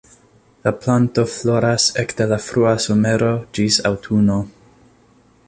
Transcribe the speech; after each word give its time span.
La 0.67 0.71
planto 0.85 1.25
floras 1.33 1.85
ekde 2.05 2.27
la 2.33 2.41
frua 2.47 2.73
somero 2.87 3.31
ĝis 3.59 3.79
aŭtuno. 3.93 4.41